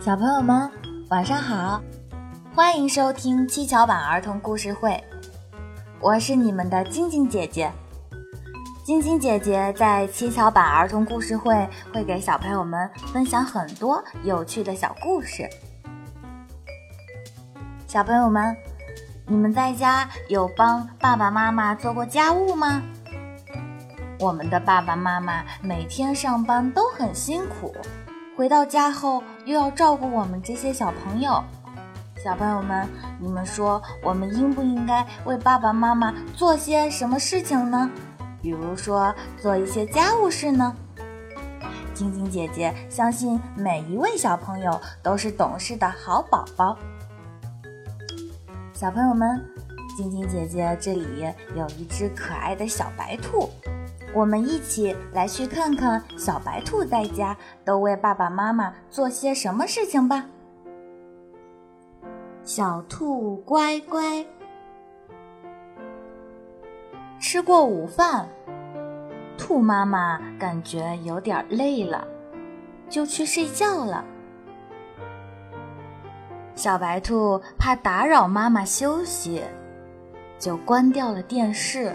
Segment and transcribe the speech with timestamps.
[0.00, 0.70] 小朋友们，
[1.10, 1.78] 晚上好！
[2.54, 4.98] 欢迎收听七巧板儿童故事会，
[6.00, 7.70] 我是你们的晶晶姐姐。
[8.82, 15.46] 晶晶姐姐在七巧板儿童故事会会给小朋友们分享很多有趣的小故事。
[17.86, 18.56] 小朋友们，
[19.26, 22.82] 你们在家有帮爸爸妈妈做过家务吗？
[24.18, 27.76] 我们的爸爸妈妈每天上班都很辛苦。
[28.40, 31.44] 回到家后又要照顾我们这些小朋友，
[32.24, 32.88] 小朋友们，
[33.20, 37.90] 你们说我们应不应该为爸爸妈妈做些什么事情呢？
[38.40, 40.74] 比如说做一些家务事呢？
[41.92, 46.78] 晶晶姐姐相信每一位小朋友都是懂事的好宝宝。
[48.72, 49.38] 小朋友们，
[49.98, 53.50] 晶晶姐姐这里有一只可爱的小白兔。
[54.12, 60.26] 我们一起来去看看小白兔在家都为爸爸妈妈做些什么事情吧。
[62.42, 64.26] 小兔乖乖，
[67.20, 68.28] 吃过午饭，
[69.38, 72.06] 兔妈妈感觉有点累了，
[72.88, 74.04] 就去睡觉了。
[76.56, 79.42] 小白兔怕打扰妈妈休息，
[80.38, 81.94] 就关掉了电视。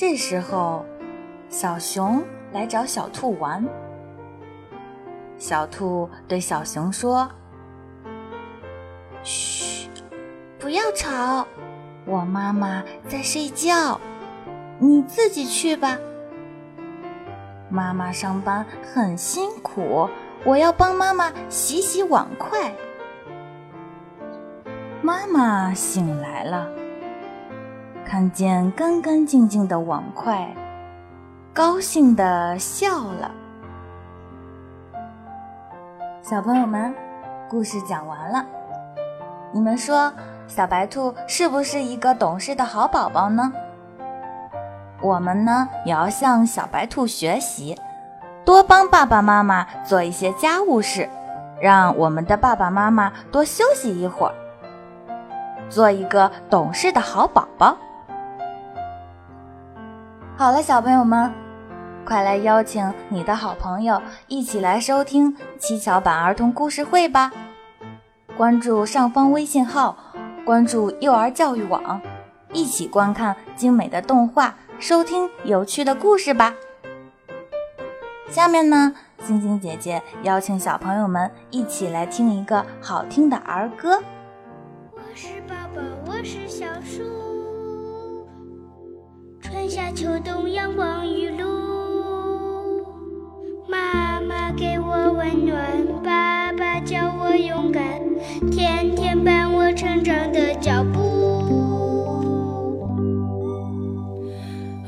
[0.00, 0.82] 这时候，
[1.50, 3.62] 小熊来找小兔玩。
[5.36, 7.30] 小兔对小熊说
[9.22, 9.90] ：“嘘，
[10.58, 11.46] 不要吵，
[12.06, 14.00] 我妈妈在睡觉，
[14.78, 15.98] 你自己去吧。
[17.68, 18.64] 妈妈上班
[18.94, 20.08] 很辛苦，
[20.46, 22.72] 我要帮妈妈洗洗碗筷。”
[25.04, 26.70] 妈妈醒来了。
[28.10, 30.52] 看见干干净净的碗筷，
[31.54, 33.30] 高兴地笑了。
[36.20, 36.92] 小朋友们，
[37.48, 38.44] 故事讲完了，
[39.52, 40.12] 你们说
[40.48, 43.52] 小白兔是不是一个懂事的好宝宝呢？
[45.00, 47.78] 我们呢也要向小白兔学习，
[48.44, 51.08] 多帮爸爸妈妈做一些家务事，
[51.60, 54.34] 让我们的爸爸妈妈多休息一会儿，
[55.68, 57.76] 做一个懂事的好宝宝。
[60.40, 61.30] 好了，小朋友们，
[62.02, 67.30] 快来邀请你的好朋友一起来收听七巧板儿童故事会吧！
[68.38, 69.94] 关注上方微信号，
[70.46, 72.00] 关注幼儿教育网，
[72.54, 76.54] 一起观看精美的动画，收听有趣的故事吧！
[78.30, 84.02] 下面呢，星星姐姐邀请小朋友们一起来听一个好听的儿歌。
[84.94, 85.42] 我是
[89.70, 91.46] 夏秋冬，阳光雨露，
[93.68, 97.80] 妈妈给我温暖，爸爸教我勇敢，
[98.50, 100.98] 天天伴我成长的脚步。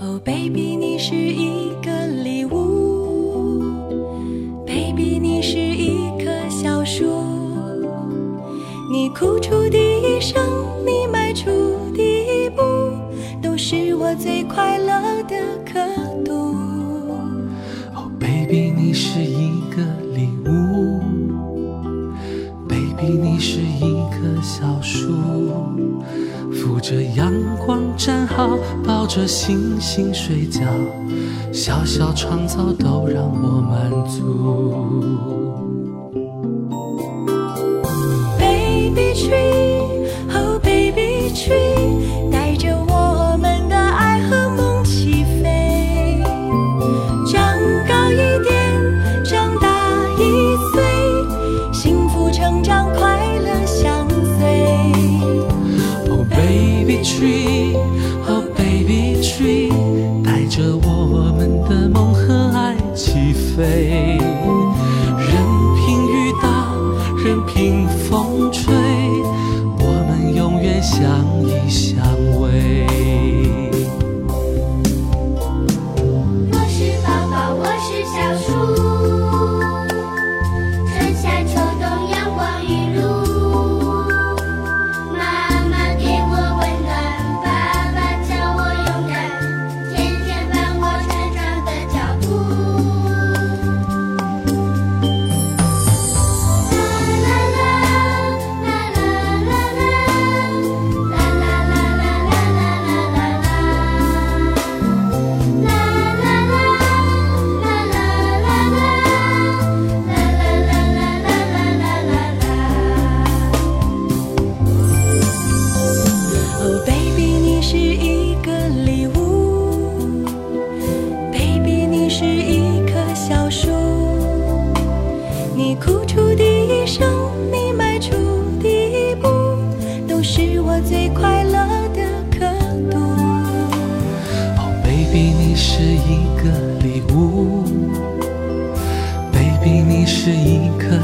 [0.01, 3.63] Oh baby，你是一个礼物
[4.67, 7.05] ，baby，你是一棵小树，
[8.91, 10.43] 你哭出第一声，
[10.85, 11.49] 你迈出
[11.95, 12.12] 第。
[13.43, 15.35] 都是我最快乐的
[15.67, 15.81] 刻
[16.25, 16.33] 度。
[17.93, 19.83] Oh baby，你是一个
[20.15, 21.01] 礼物。
[22.69, 23.81] Baby，你是一
[24.11, 25.13] 棵小树，
[26.53, 27.33] 扶着阳
[27.67, 30.63] 光站好，抱着星星睡觉。
[31.53, 34.23] 小小创造都让我满足。
[38.39, 42.02] Baby tree，Oh baby tree。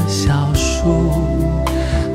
[0.09, 1.11] 小树，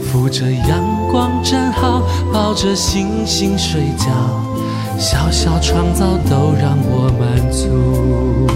[0.03, 0.83] 扶着阳
[1.13, 2.03] 光站好，
[2.33, 4.11] 抱着星星睡觉，
[4.99, 8.49] 小小创造都让我满足。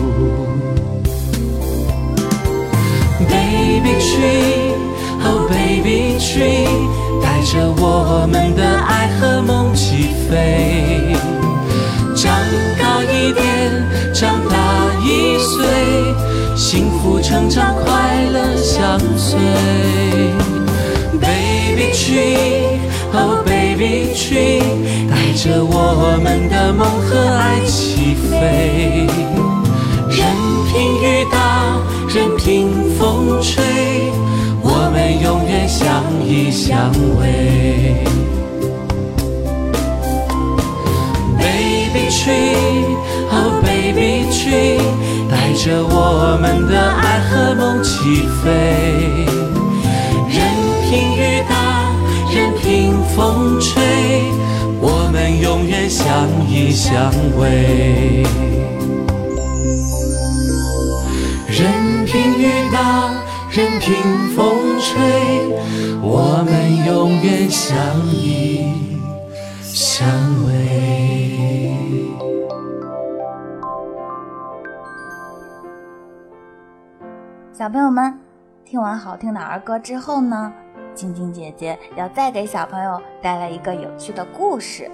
[3.29, 4.75] Baby tree,
[5.25, 6.67] oh baby tree，
[7.23, 11.15] 带着我们的爱和梦起飞，
[12.17, 12.35] 长
[12.77, 13.43] 高一点，
[14.13, 14.57] 长大
[15.01, 15.65] 一岁，
[16.59, 19.39] 幸福成长，快乐相随。
[21.21, 22.81] Baby tree,
[23.13, 24.61] oh baby tree，
[25.09, 29.07] 带着我们的梦和爱起飞，
[30.11, 30.27] 任
[30.67, 31.79] 凭雨打，
[32.13, 33.63] 任凭风吹，
[34.61, 38.18] 我们永远相依相偎。
[45.59, 49.27] 着我们的爱和梦起飞。
[50.31, 50.39] 任
[50.89, 51.91] 凭雨打，
[52.33, 53.83] 任凭风吹，
[54.81, 58.25] 我们永远相依相偎。
[61.49, 63.11] 任凭雨打，
[63.51, 63.97] 任凭
[64.37, 64.95] 风吹，
[66.01, 67.77] 我们永远相
[68.07, 68.73] 依
[69.65, 70.07] 相
[70.47, 70.49] 偎。
[77.59, 78.17] 小朋友们，
[78.65, 80.53] 听完好听的儿歌之后呢，
[80.95, 84.89] 晶晶姐姐要再给小朋友带来一个有趣的故事。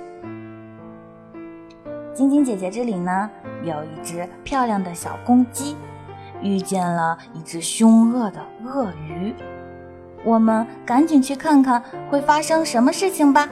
[2.14, 3.31] 晶晶姐姐这里呢，
[3.62, 5.76] 有一只漂亮的小公鸡，
[6.40, 9.34] 遇见了一只凶恶的鳄鱼。
[10.25, 13.46] 我们赶紧去看看会发生什么事情吧。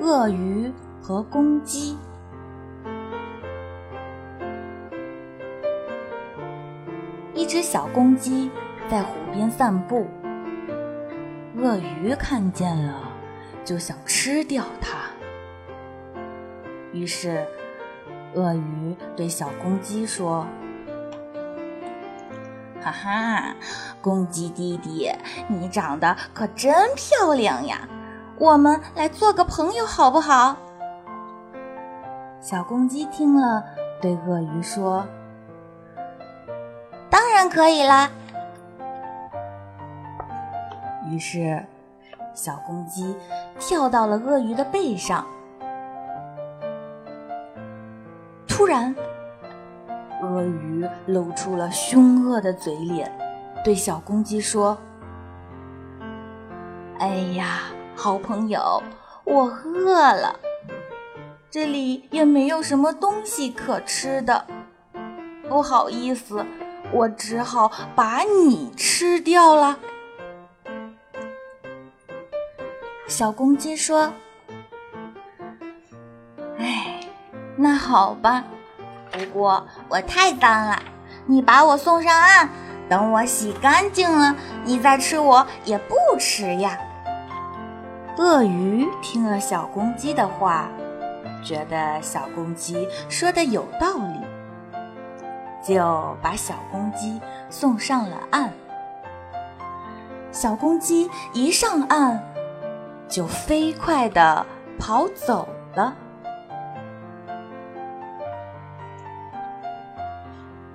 [0.00, 1.98] 鳄鱼和公鸡。
[7.50, 8.48] 只小公鸡
[8.88, 10.06] 在湖边散步，
[11.58, 13.08] 鳄鱼看见了，
[13.64, 14.98] 就想吃掉它。
[16.92, 17.44] 于是，
[18.36, 20.46] 鳄鱼对小公鸡说
[22.80, 23.56] ：“哈哈，
[24.00, 25.10] 公鸡弟弟，
[25.48, 27.80] 你长得可真漂亮呀！
[28.38, 30.56] 我们来做个朋友好不好？”
[32.40, 33.64] 小公鸡听了，
[34.00, 35.04] 对鳄鱼说。
[37.50, 38.08] 可以啦！
[41.10, 41.60] 于是，
[42.32, 43.16] 小公鸡
[43.58, 45.26] 跳到了鳄鱼的背上。
[48.46, 48.94] 突然，
[50.22, 53.10] 鳄鱼露出了凶恶的嘴脸，
[53.64, 54.78] 对小公鸡说
[57.00, 57.62] ：“哎呀，
[57.96, 58.80] 好朋友，
[59.24, 60.38] 我饿了，
[61.50, 64.46] 这里也没有什么东西可吃的，
[65.48, 66.46] 不好意思。”
[66.92, 69.78] 我只好把你吃掉了。
[73.06, 74.12] 小公鸡说
[76.58, 77.00] ：“哎，
[77.56, 78.44] 那好吧，
[79.10, 80.80] 不过我太脏了，
[81.26, 82.48] 你把我送上岸，
[82.88, 86.78] 等我洗干净了，你再吃我也不迟呀。”
[88.18, 90.68] 鳄鱼听了小公鸡的话，
[91.42, 94.20] 觉得小公鸡说的有道理。
[95.62, 98.52] 就把小公鸡送上了岸。
[100.32, 102.22] 小公鸡一上岸，
[103.08, 104.46] 就飞快地
[104.78, 105.94] 跑走了。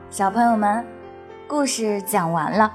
[0.09, 0.85] 小朋友们，
[1.47, 2.71] 故事讲完了。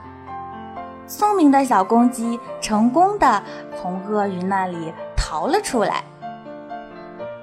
[1.07, 3.43] 聪明的小公鸡成功的
[3.77, 6.03] 从鳄鱼那里逃了出来。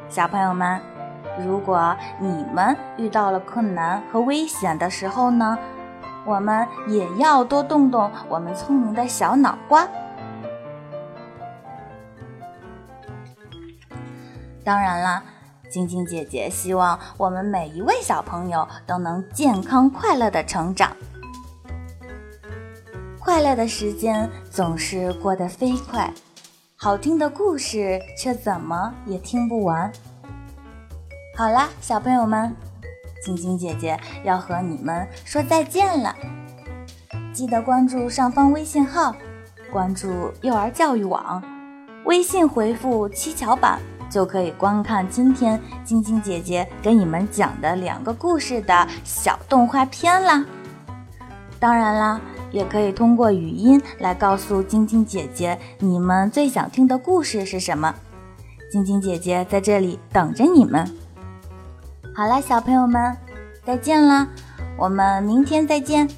[0.09, 0.96] 小朋友们。
[1.45, 5.57] 如果你们遇到了困难和危险的时候呢，
[6.25, 9.87] 我们也要多动动我们聪明的小脑瓜。
[14.63, 15.23] 当然啦，
[15.69, 20.91] 晶晶姐姐希望我们每一位小朋友都能健康快乐的成长。
[23.19, 26.11] 快乐的时间总是过得飞快，
[26.75, 29.91] 好听的故事却怎么也听不完。
[31.37, 32.51] 好啦，小朋友们，
[33.23, 36.15] 晶晶姐姐要和你们说再见了。
[37.31, 39.15] 记得关注上方微信号，
[39.71, 41.39] 关注幼儿教育网，
[42.05, 43.79] 微信回复“七巧板”
[44.09, 50.43] 就可以观看今天晶晶姐姐给你们讲的两个故事的小动画片啦。
[51.59, 52.19] 当然啦，
[52.51, 57.93] 也可以通过语音来告诉晶晶姐姐你们最想听的故事是什么。
[58.71, 60.83] 晶晶姐姐在这里等着你们。
[62.17, 63.15] 好啦，小朋友们，
[63.63, 64.27] 再见了，
[64.75, 66.09] 我们明天再见。